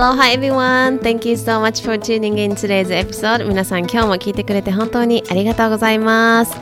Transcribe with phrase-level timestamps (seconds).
[0.00, 1.00] Hello, hi everyone.
[1.00, 3.44] Thank you so much for tuning in today's episode.
[3.44, 6.56] 皆さん今日も聞いてくれて本当にありがとうございます。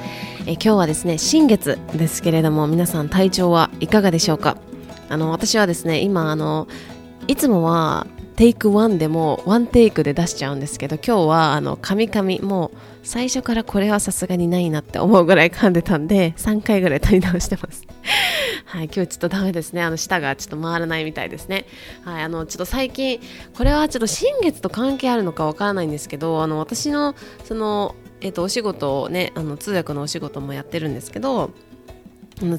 [0.46, 4.56] え今日はですね、新月ですけれども、皆さん体調はいかがでしょうか？
[5.10, 6.66] あの、私はですね、今、あの、
[7.28, 17.86] いつもはテイク1でもワンテイクで出しちゃうんですけど今日はあの噛み噛みもう最初からこれはさすがにないなって思うぐらい噛んでたんで3回ぐらい取り直してます
[18.66, 19.82] はい、今日ちょっとダメですね。
[19.82, 21.66] あの舌がちょっと回らないみたいですね。
[22.04, 23.20] はい、あのちょっと最近
[23.56, 31.50] これはちょっと新月と関係あるのかわからないんですけど、あの私のそのえっ、とお仕事をね、あの通訳のお仕事もやってるんですけど。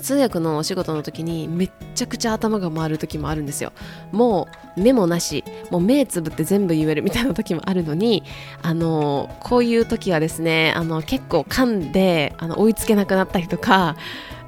[0.01, 3.73] 通訳のお仕事の時にめっちゃくちゃ頭が回る時もあるんですよ
[4.11, 8.23] もう目もなしもう目つぶって全部言えるみたいな時もあるのに
[8.63, 13.97] あのこういう時はですねあの結構噛んであの追いつけなくなったりとか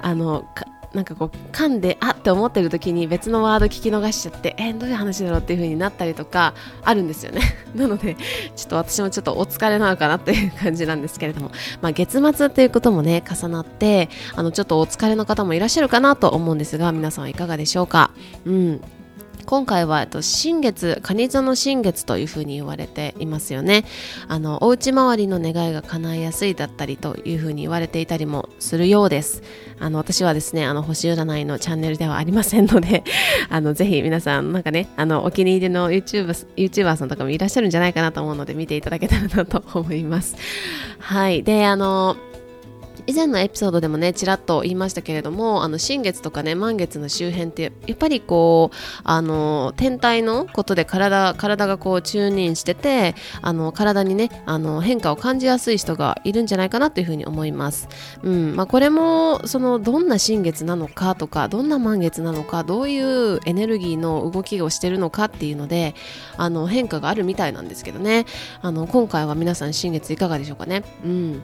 [0.02, 0.46] あの
[0.94, 7.42] なんかこう噛んであって思ってる時に別のワード聞き逃しちゃってえー、どういう話だろうっていう風になったりとかあるんですよね
[7.74, 8.16] なので
[8.56, 18.10] ちょっと私もちょっとお疲れなのかなっていう感じなんですけれども、まあ、月末っていうこともね重なってあのちょっとお疲れの方もいらっしゃるかなと思うんですが皆さんはいかがでしょうか？
[18.44, 18.80] うん
[19.50, 23.84] 今回は、えっと、新月、蟹座の新月というふうに言われていますよね。
[24.28, 29.42] あの、お家周りの願いが叶いやすいだったりというふうに言われていたりもするようです。
[29.80, 33.02] あの、私はですね、あの、星占いのチャンネルではありませんので、
[33.48, 40.36] あの、ぜひ皆さん、なんかね、あの、お気に入りの YouTube、YouTuber さんとかもいらっしゃるんじゃないかなと思うので、見ていただけたらなと思います。
[40.98, 41.42] はい。
[41.42, 42.16] で、あの、
[43.10, 57.88] 以前のエピソードでもねちらっと言いましたけれどもあの新月とかね満月の周辺ってやっぱりこうあの天体のことで体体がこうチューニンしててあの体にねあの変化を感じやすい人がいるんじゃないかなというふうに思います、
[58.22, 58.54] うん。
[58.54, 65.96] まあ、これもそのどんな新月なのかとかどんな満月なのかどういうエネルギーの動きをしてるのかっていうので
[66.36, 68.26] あの変化があるみたいなんですけどね。
[68.62, 70.84] あの今回は皆さん新月いかがでしょうかね。
[71.04, 71.42] うん。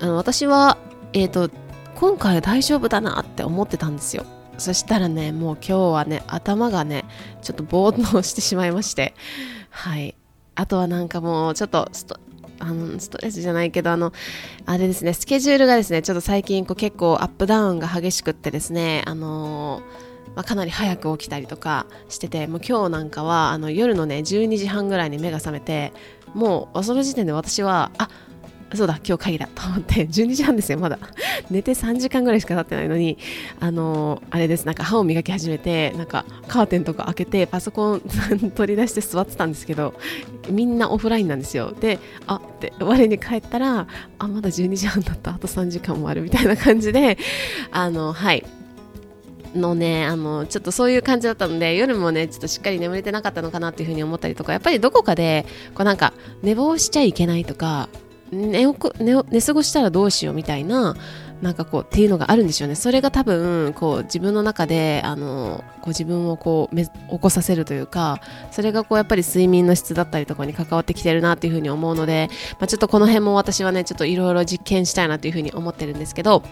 [0.00, 0.76] あの私は、
[1.16, 1.48] えーと、
[1.94, 4.26] 今回は大丈夫だなって思ってたんですよ。
[4.58, 7.06] そしたらねもう今日はね頭がね
[7.40, 9.14] ちょっとぼーっとしてしまいまして。
[9.70, 10.14] はい。
[10.56, 12.20] あとはなんかもうちょっとスト
[12.58, 14.12] あのストレスじゃないけどあの
[14.66, 25.94] あれですねスケジュールがですねちょっと最近こう結構アップダウンが激しくってですねあのーまあ、かなり早く起きたりとかしててもう今日なんかはあの夜のね12時半ぐらいに目が覚めて
[26.34, 28.08] もうその時点で私はあっ
[28.76, 30.98] そうだ、今日会議だと思って、 12時半ですよ、まだ。
[31.50, 33.18] 寝て3時間ぐらいしか経ってないのに、
[33.60, 38.00] あのー、あれです、なんか歯を磨き始めて、なんかカーテンとか開けて、パソコン
[38.54, 39.94] 取り出して座ってたんですけど、
[40.50, 41.74] みんなオフラインなんですよ。
[41.78, 43.86] で、あって、我に帰ったら、
[44.18, 47.18] あ、まだ12時半だった、あと3時間もあるみたいな感じで、
[47.70, 48.44] あの、はい。
[49.56, 56.12] のね、あの、ちょっとそういう感じだったので、夜もね、ちょっとしっかり眠れてなかったのかなっていうふうに思ったりとか、やっぱりどこかで、こうなんか、
[56.42, 57.88] 寝坊しちゃいけないとか、
[58.32, 60.96] 寝寝寝過ごしたらどうしようみたいな
[61.42, 62.74] なんかこうっていうのがあるんでしょうね。
[62.74, 66.88] それが多分こう自分の中であのこう自分をこう起
[67.20, 68.20] こさせるというか
[68.50, 76.42] それがこうやっぱり睡眠の質だったりとかに関わってきてるなっていうふうに思うので、まあ、ちょっとこの辺も私はねちょっといろいろ実験したいなというふうに思ってるんですけど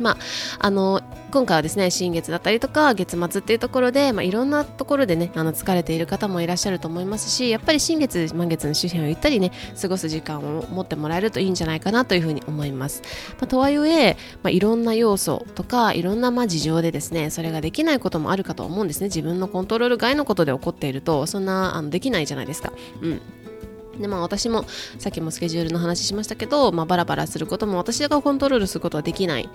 [0.00, 0.16] まあ、
[0.58, 9.50] あの今回はですね新月だったりとか月末っていうところで、まあ、いろんなところでねあの疲れている方もいらっしゃると思いますしやっぱり新月満月の周辺をゆったりね
[9.80, 13.02] 過ごす時間を持ってもらえるといいんじゃないかなというふうに思います、
[13.38, 19.06] まあ、とはいえ、まあ、いろんな要素とかいろんなま事情でですねそれができないこともあるかと思うんですね。
[19.06, 22.72] 自分のコントロール外のことで起こっているとそんなあのできないじゃないですか。
[23.00, 23.20] うん。
[24.00, 24.64] でまあ私も
[24.98, 29.48] さっきもスケジュールの話しましたけど、まあ、バラバラすることも私がコントロールすることはできない。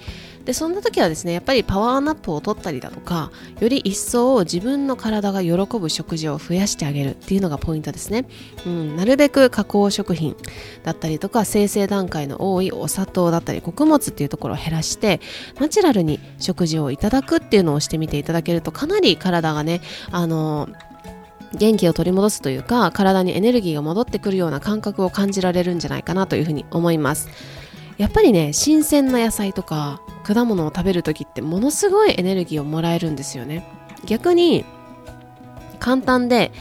[0.45, 8.25] でそんな時はですねやっぱりパワーナップを取ったりだとかより一層自分の体が喜ぶ食事を増やしてあげるっていうのがポイントですね、
[8.65, 10.35] うん、なるべく加工食品
[10.83, 15.19] だったりとか生成段階の多いお砂糖だったり穀物っていうところを減らして
[15.59, 19.81] ナチュラルに食事をいただくっていうのをしてみていただけるとかなり体がね
[20.11, 20.88] あのー
[21.53, 27.29] 元気を取り戻すというか体にエネルギーが戻ってくるような感覚を感じられるんじゃないかなというふうに思います。
[27.97, 33.67] やっぱりね新鮮な野菜とか果物を食べる時ってものすごいエネルギーをもらえるんですよね。
[34.05, 34.63] 逆に
[35.79, 36.51] 簡単で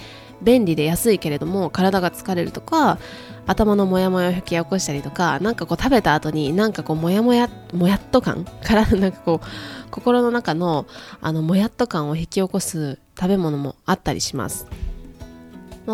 [0.42, 2.98] 便利で安いけれども体が疲れるとか
[3.46, 10.86] 頭のモヤモヤを引き起こしたりとかなんかこう食べた後になんかこうモヤモヤモヤっと感からなんかこう心の中の
[11.20, 14.66] あのモヤっと感を引き起こす食べ物もあったりします。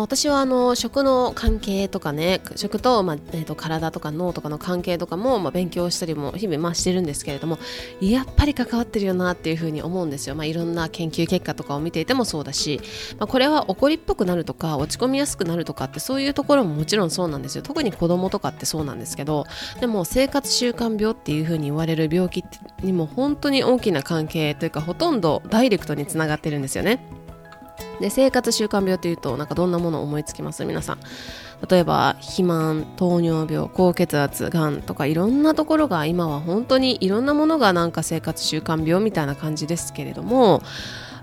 [0.01, 7.57] 私はあの食の関係とかね食と,、まあえー、と体とか脳とかの関係とかも、まあ、勉強したりも日々まあしてるんですけれども
[8.01, 12.81] やっぱり関わってるよなっていうふうに思うんですよ、まあ、いろんな研究結果とかを見ていてもそうだし、
[13.19, 17.61] まあ、これは怒りっぽくなるとか落ち込みやすくなるとかってそういうところももちろんそうなんですよ。
[17.61, 19.45] 特に子供とかってそうなんですけど
[19.79, 22.43] でも生活習慣病っていうふうに言われる病気
[22.83, 27.14] にも本当に大きな関係というかほとんどダイレクトにつながってるんですよね。
[27.99, 30.65] で生活習慣病というとなんかどんなものを思いつきます？
[30.65, 30.99] 皆さん。
[31.69, 40.61] 例えば肥満糖尿病高血圧がんとかいろんなところが今は本当にいろんなものがなんか生活習慣病みたいな感じですけれども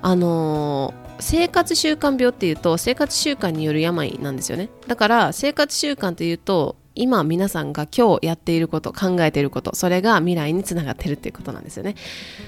[0.01, 4.71] あのー、生活習慣病っていうと生活習慣による病なんですよね。
[4.87, 11.95] だから生活習慣というと今皆さんが今日やっていること考えていることそれが未来につながってるっていうことなんですよね。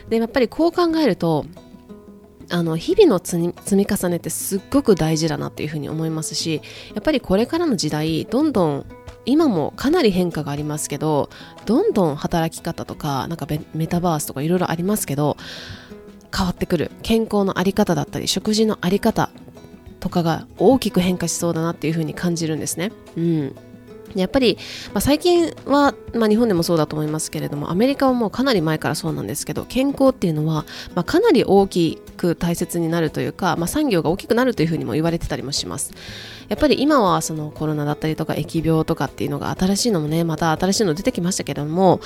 [0.09, 1.47] でやっぱりこう考えると
[2.51, 6.63] あの日々の積み重ねってすっごく大事だなっていうふうに思いますし
[6.95, 8.87] やっぱりこれからの時代どんどん
[9.27, 11.31] 今もかなり変化がありますけど
[11.65, 15.37] どんどん働き方とかなんかメタバースとかいろいろありますけど
[16.37, 19.31] 変わってくる健康の在り方だったり食事の在り方
[20.01, 22.93] とかが大きく変化しそうだなっていうふうに感じるんですね。
[23.17, 23.57] うん
[24.15, 24.59] やっぱり、
[24.93, 30.65] まあ、最近は、まあ、日本でもそうだと思いますけれどもアメリカはもうかなり前からそうなんですけど健康っていうのは、
[30.95, 35.93] まあ、かなり大きく大切になるというか、まあ、産業が大きくなるというふうにも言われてたりもします。
[36.49, 42.01] やっぱり今はそのコロナだったりとか疫病とかっていうのが新しいのもねまた新しいの出てきましたけども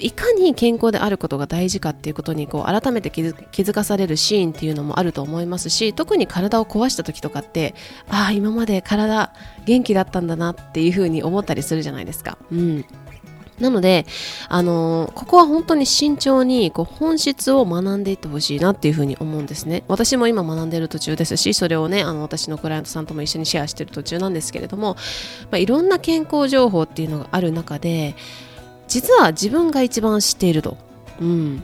[0.00, 7.74] いかに健康であることが大事かっていうことにこう改めて気づかされるシーンっていうのもあると思いますし特に体を壊した時とかって
[8.08, 9.32] ああ今まで体
[9.64, 12.36] 元気だったんだなっていうふうに思ってったりするじゃないですか。
[12.50, 12.84] うん
[13.60, 14.04] なので、
[14.48, 19.84] あのー、ここは本当に慎重にこう本質を学んでいってほしいなっていうふうに思うんですね。
[19.86, 24.96] 私も今学んでいる途中ですし、それをね、あの私のクライアントさんとも一緒にシェアしてる途中なんですけれども、
[25.52, 28.16] まあ、いろんな健康情報っていうのがある中で、
[28.88, 30.76] 実は自分が一番知っていると。
[31.20, 31.62] うん。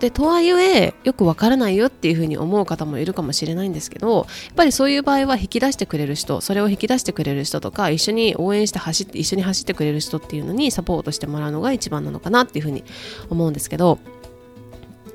[0.00, 12.82] でとはいえよくわからないよっていうふうに思う方もいるかもしれないんですけどやっぱりそういう場合は引き出してくれる人それを引き出してくれる人とか一緒に応援して走って一緒に走ってくれる人っていうのにサポートしてもらうのが一番なのかなっていうふうに
[13.28, 13.98] 思うんですけど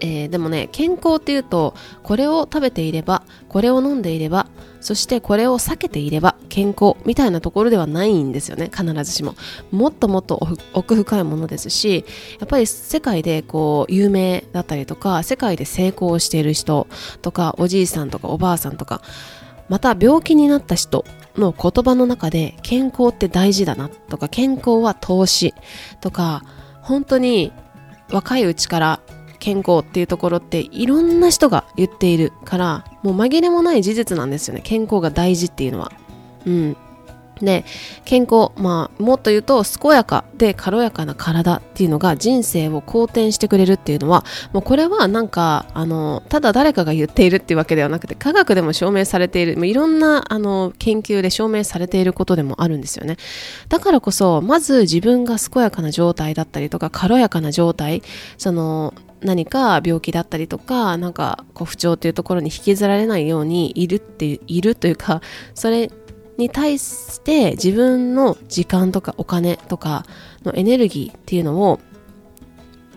[0.01, 1.73] えー、でもね健康っていうと
[2.03, 4.47] これを食べていればこれを飲んでいれば
[4.85, 8.69] そしてこれを避けていれば健康みたいなところではないんですよね。
[8.71, 9.33] 必ずしも。
[9.71, 12.05] もっともっと奥深いものですし
[12.39, 16.85] やっぱり世界でこう有名だったりとか世界で成功している人
[17.23, 19.01] とかおじいさんとかおばあさんとか
[19.69, 21.03] また病気になった人
[21.35, 25.55] の言葉の中で健康って大事だなとか健康は投資
[25.99, 26.43] とか
[26.81, 27.51] 本当に
[28.11, 28.99] 若いうちから
[29.39, 34.61] 健康っていうところっていろんな人が言っているからもう紛れもない事実なんですよね。
[34.63, 35.91] 健康が大事っていうのは。
[36.47, 36.77] うん。
[37.41, 37.65] で
[38.05, 44.23] 健康まあもっと言うと健やかで軽やかな体っていうのが人生を好転してくれるっていうのは
[44.53, 53.17] もうこれはなんかあのただ誰かが言っているっていうわけではなくて科学でも証明されているもういろんなあの研究で証明されていることでもあるんですよね。
[53.69, 58.01] だからこそまず自分が健やかな状態だったりとか軽やかな状態
[58.37, 65.21] その何か病気だったりとかなんかこう不調っていうところに引きずられないようにいるっているというか
[65.53, 65.89] それ
[66.37, 70.05] に対して自分の時間とかお金とか
[70.43, 71.79] のエネルギーっていうのを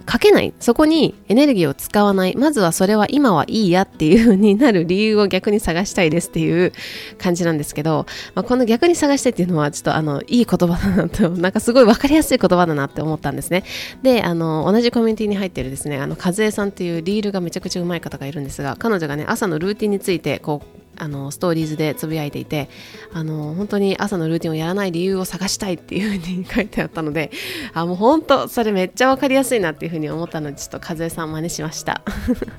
[0.08, 0.54] かけない。
[0.58, 2.34] そこにエネルギーを使わない。
[2.34, 6.72] まずはそれは今はいいやっていう風になる理由を逆に探したいですっていう
[7.18, 13.64] 感じなんですけど、まあ、この逆に探したいっていうのはちょっとあの、いい言葉だなと、なんかすごいわかりやすい言葉だなって思ったんですね。
[14.02, 22.68] で、あの、同じコミュニティに入ってるですね、あの、和江さんっていうリールがめちゃくちゃうまい方がいるんですが、彼女がね、朝のルーティンについて、こう、あのストーリーズでつぶやいていて
[23.12, 27.30] あの本当に朝のルーティンをやらない理由を探したいっていう風に書いてあったので
[27.74, 32.02] あもう本当それめっちゃ分かりやすいなっていうふうに思ったのでちょっと和江さん真似しました。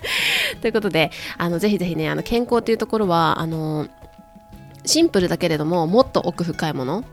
[0.62, 3.88] ということであのぜひぜひねあの健康っていうところはあの
[4.86, 7.04] シンプルだけれどももっと奥深いもの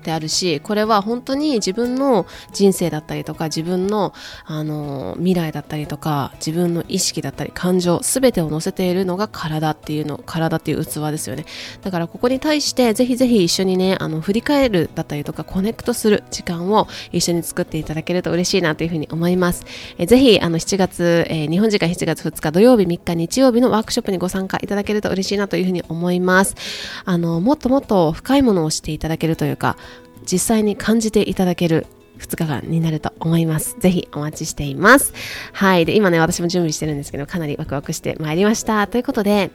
[0.00, 4.12] であるしこれは本当に自分の人生だったりとか自分の
[4.44, 11.44] あの未来だったりとか自分の意識だったり感情全てを乗せているのが体っていうの体っていう器ですよね。
[11.82, 19.64] だからここに対してぜひぜひ一緒にねあの振り返るだったりとかコネクトする時間を一緒に作っていただけると嬉しいなというふうに思います。
[19.98, 26.54] えぜひあの7月、えー、日本時間7月2日土曜日3日日曜日のワークショップにご参加いただけると嬉しいなというふうに思います。
[27.04, 29.76] あのもっともっと深いものをしていただけるというか
[30.30, 31.86] 実際に感じていただける
[32.18, 33.76] 2日間になると思います。
[33.80, 35.12] ぜひお待ちしています。
[35.52, 35.84] はい。
[35.84, 38.86] で、今ね、私も準備してるんですけど、かなりワクワクしてまいりました。
[38.86, 39.50] ということで、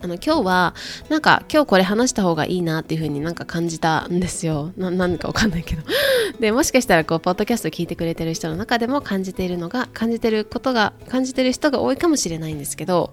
[0.00, 0.74] あの今日は
[1.08, 5.82] なんか今日これ話した方がいいなっていう風になんか感じたんですよな何かわかんないけど
[6.38, 13.12] でもしかしたらこうポッドキャスト聞いてくれてる人の中でも感じているのが感じてることが感じてる人が多いかもしれないんですけど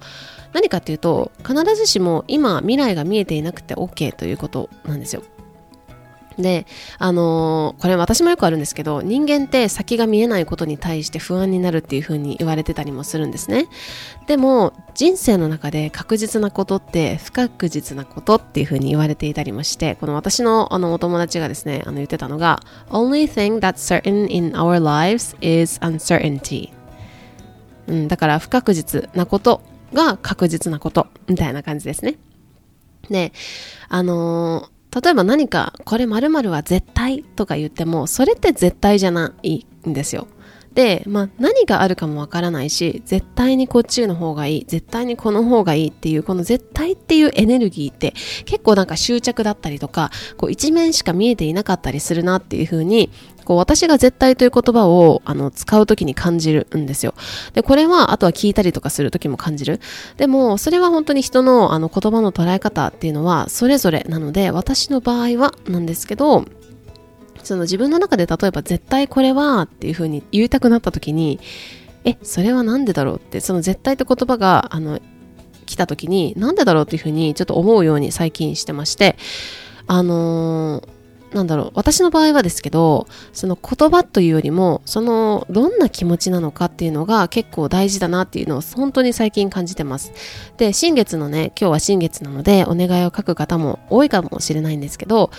[0.54, 5.24] 何かっていうと必ずしも今未来が見えていなくて OK ということなんですよ
[6.38, 6.66] で、
[6.98, 13.68] あのー、これ私もよくあるんですけど、人間って先が見えないことに対して不安になるっていう風に言われてたりもするんですね。
[14.28, 26.74] でも、人生の中で確実なことって不確実なことっていう風に言われていたりもして、この私のあのお友達がですね、あの言ってたのが、Only thing that's certain in our lives is uncertainty。
[27.88, 29.62] うん、だから不確実なこと
[29.94, 32.16] が確実なことみたいな感じですね。
[33.10, 33.32] で、
[33.88, 40.28] あのー例えば何かこれ〇〇は絶対とか言ってもそれって絶対じゃないんですよ。
[40.76, 48.14] で、まあ、何があるかもわからないし絶対にこっちの方がいい絶対にこの方がいいっていうこの絶対っていうエネルギーって
[48.46, 53.10] 結構なんか執着だったりとかこう一面しか見えていなかったりするなっていう風に
[53.46, 57.14] こう私が絶対という言葉をあの使う時に感じるんですよ。
[57.54, 59.80] で、これはあとは聞いたりとかする時も感じる。
[60.18, 66.46] でも、それは本当に人のあの言葉の捉え方っていうのはそれぞれなので、私の場合はなんですけど、
[67.46, 71.40] その自分の中で例えば絶対これはっていうふうに言いたくなった時に、
[72.04, 75.00] え、それは何でだろうって、その絶対って言葉が、あの、
[75.66, 79.18] 来た時に、なんでだろうっていうふうにちょっと思うように最近してまして、
[79.88, 80.96] あのー
[81.36, 90.14] なんだろう私の場合はですけどその言葉というよりもそのどんな気持ちなのかっていうのが結構大事だなっていうのを本当に最近感じてます。
[90.58, 95.30] で新月のね今日は新月なのでお願いを書く方も多いかもしれないんですけど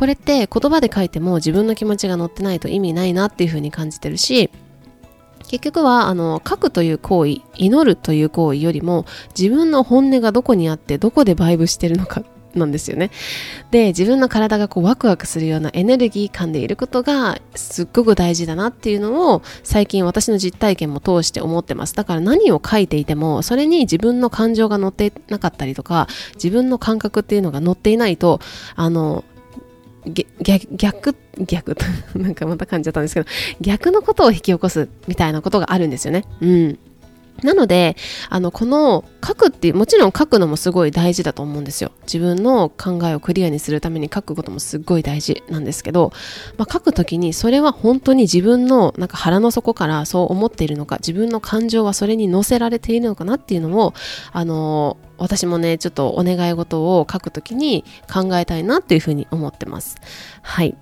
[0.00, 4.50] これって言葉で書いても自分の気持ちが乗ってないと意味ないなっていうふうに感じてるし
[5.50, 9.04] 結局はあの書くという行為祈るという行為よりも
[9.38, 13.12] 自分の本音がどこにあってどこでバイブしてるのかなんですよね。
[13.70, 21.94] で、自分の体がこうワクワクするようなエネルギー感でいることがすっごく大事だなっていうのを最近私の実体験も通して思ってます。
[21.94, 28.40] だから何を書いていてもそれに自分の感情が乗ってなかったりとか自分の感覚っていうのが乗っていないと
[28.74, 29.24] あの
[30.40, 31.76] 逆逆逆
[32.16, 33.26] なんかまた感じちゃったんですけど
[33.60, 36.24] 逆のことを引き起こすみたいなことがあるんですよね。
[36.40, 36.78] うん
[37.42, 37.96] なので、
[38.28, 41.92] あの、この書くっていう、もちろん書くのもすごい大事だと思うんですよ。
[42.02, 46.12] 自分の考えをクリアにするために書くこともすごい大事なんですけど、
[46.56, 53.94] まあ、書くときにそれは本当に自分のなんか腹の底からそう思っているのか、自分の感情はそれに乗せられているのかなっていうのを、
[54.32, 59.96] あの私もね、ちょっとお願い事を書くときに考えたいなっていうふうに思ってます。
[60.42, 60.76] はい。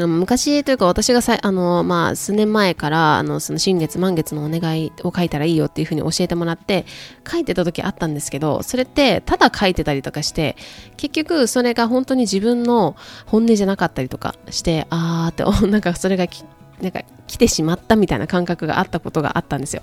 [0.00, 6.84] 昔というか私がさあの、まあ、数年前からあのその新月満月のお願いを書いたらいいよっていうふうに教えてもらって
[7.30, 10.56] 書いてた時あったんですけどそれってただ書いてたりとかして
[10.96, 12.96] 結局それが本当に自分の
[13.26, 16.26] 本音じゃなかったりとかしてあーって なんかそれが
[16.80, 19.82] なんか来てしまったみたいな感覚があったことがあったんですよ。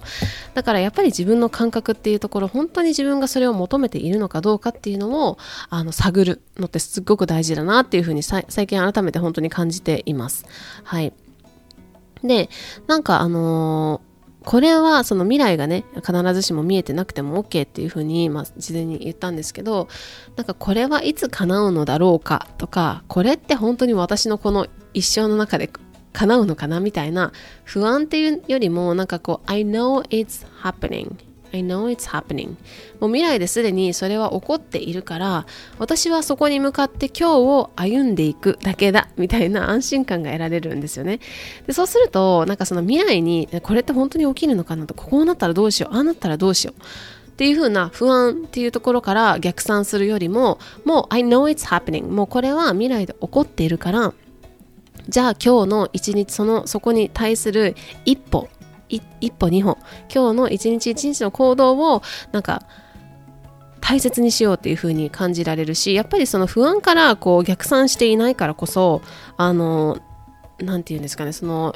[0.53, 5.37] だからやっぱり自分の感覚っていうところ本当に自分がそれを求めているのかどうかっていうのを
[5.69, 10.45] あの探るのってすっごく大事だなっていうふうに最近改めて本当に感じています。
[10.83, 11.13] はい。
[12.23, 12.49] で
[12.87, 14.11] なんかあのー
[14.43, 19.87] これはその未来がね必ずしも見えてなくても OK っていうふうに、ま、事前に言ったんですけど
[20.35, 25.69] なんかこれはいつ叶うのだろうかとかこれって本当に私のこの一生の中で
[26.21, 27.31] 叶うのかなみたいな
[27.63, 31.15] 不安っていうよりもなんかこう I know it's happening.
[31.53, 32.49] I know it's happening.
[32.99, 35.45] もう未来ですでにそれは起こっているから
[35.79, 41.19] 私はそこに向かって今日を歩んでいくだけだみたいな安心感が得られるんですよね。
[41.65, 46.81] でそうするとなんかその未来にこれって本当に起きるのかなとこうなったらどうしようああなったらどうしよう
[47.31, 54.13] っていう風な不安っていうところから逆算するよりももう I know it's happening もうこれは未来で起こっているから
[55.09, 58.49] じゃあ今日の一日そのそこに対する一歩
[58.89, 59.77] 一歩二歩
[60.13, 62.63] 今日の一日一日の行動をなんか
[63.79, 69.01] 大切にしようっていう風に感じられるしやっぱりその不安からこう逆算していないからこそ
[69.37, 69.99] あの
[70.59, 71.75] 何て言うんですかねその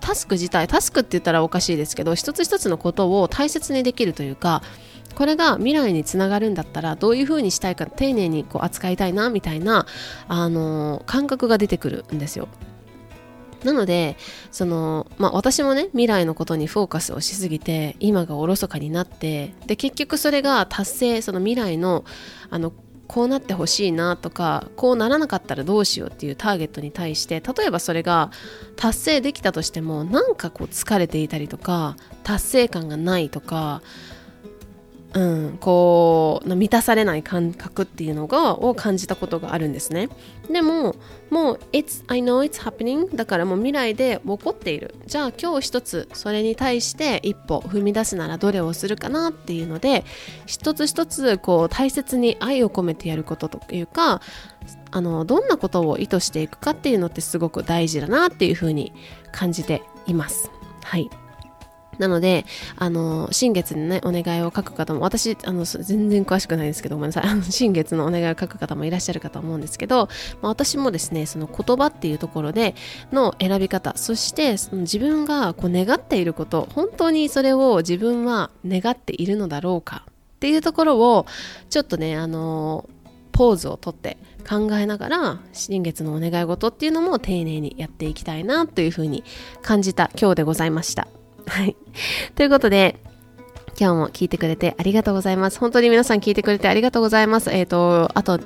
[0.00, 4.62] タスク自体タスクって言ったらおかしいですけど一つ一つのことを大切にできるというか
[5.14, 9.86] これが未来につながるんだったらどういうふうにしたいか丁寧にこう扱いたいなみたいな、
[10.28, 12.48] あの感覚が出てくるんですよ。
[13.64, 14.16] なので
[14.50, 22.04] その、まあ、私もね未来のことにフォーカスをしすぎて今がおろそかになってで結局それが達成その未来の
[22.50, 22.72] あの
[23.08, 28.30] こうなってほしいなとかこうならなかったらどうしようっていうターゲットに対して例えばそれが
[28.76, 33.80] 達成できたとしてもなんかこう疲れていたりとか達成感がないとか
[35.14, 40.10] うん、こう満たされない感覚っていうのがを感じたことがあるんですね。
[40.50, 40.96] でも
[41.30, 44.94] もう It's I know it's happening だからもう未来で起こっている。
[45.06, 50.04] じゃあ今日一つそれに対して一歩踏み出すならどれをするかなっていうので
[50.46, 54.20] 一つ一つこう大切に愛を込めてやることというか
[54.90, 58.92] あのどんなことを意図していくかっていうのってすごく大事だなっていうふうに
[59.32, 60.50] 感じています。
[60.82, 61.08] はい。
[61.98, 67.42] なので、あの、新月にね、お願いを書く方も、私、あの、全然詳しくないですけど、ごめんなさい。
[67.50, 70.08] 新月のお願いを書く方もいらっしゃるかと思うんですけど、
[70.40, 72.74] まあ、私もですね、その言葉っていうところで
[73.12, 81.26] の選び方、そしてその自分がこう願っていること、本当にそれを自分は願っているのだろうかっていうところを、
[81.70, 82.88] ちょっとね、あの、
[83.32, 84.16] ポーズをとって
[84.48, 89.22] 考えながら新月のお願い事っていうのも丁寧にやっていきたいなというふうに
[89.62, 91.06] 感じた今日でございました。
[91.48, 91.76] はい。
[92.34, 93.00] ということで、
[93.80, 95.58] 今日も聞いてくれてありがとうございます。
[95.58, 97.50] 本当に皆さん聞いてくれてありがとうございます。
[97.50, 98.40] えっ、ー、と、あと、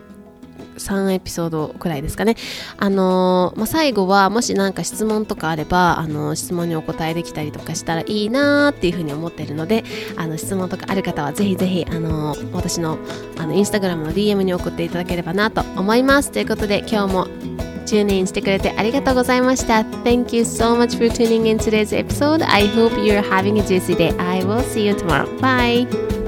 [0.76, 2.36] 3エピソードくらいですかね。
[2.76, 9.84] あのー、まあ、最後はもし何か質問とかあれば、あのー、質問にお答えできたりとかしたらいいなーっていうふうに思ってるので、
[10.16, 12.98] あの、質問とかある方はぜひぜひ、あのー、私の、
[13.38, 16.30] あの、インスタグラムの DM に送っていただければなと思います。
[16.30, 17.28] ということで、今日も
[17.91, 19.81] チューンインしてくれてありがとうございました。
[20.03, 22.43] Thank you so much for tuning in today's episode.
[22.45, 24.15] I hope you're having a juicy day.
[24.17, 25.27] I will see you tomorrow.
[25.39, 26.20] Bye!